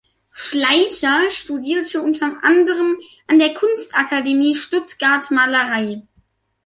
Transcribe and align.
Schleicher 0.31 1.29
studierte 1.29 2.01
unter 2.01 2.43
anderem 2.43 2.97
an 3.27 3.37
der 3.37 3.53
Kunstakademie 3.53 4.55
Stuttgart 4.55 5.29
Malerei. 5.29 6.01